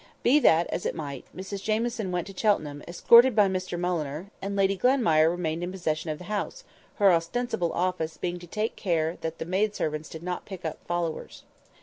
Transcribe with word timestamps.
Be 0.23 0.39
that 0.39 0.65
as 0.71 0.87
it 0.87 0.95
might, 0.95 1.25
Mrs 1.35 1.61
Jamieson 1.61 2.11
went 2.11 2.25
to 2.25 2.35
Cheltenham, 2.35 2.81
escorted 2.87 3.35
by 3.35 3.47
Mr 3.47 3.79
Mulliner; 3.79 4.31
and 4.41 4.55
Lady 4.55 4.75
Glenmire 4.75 5.29
remained 5.29 5.63
in 5.63 5.71
possession 5.71 6.09
of 6.09 6.17
the 6.17 6.23
house, 6.23 6.63
her 6.95 7.11
ostensible 7.13 7.71
office 7.73 8.17
being 8.17 8.39
to 8.39 8.47
take 8.47 8.75
care 8.75 9.17
that 9.21 9.37
the 9.37 9.45
maid 9.45 9.75
servants 9.75 10.09
did 10.09 10.23
not 10.23 10.43
pick 10.45 10.65
up 10.65 10.79
followers. 10.87 11.43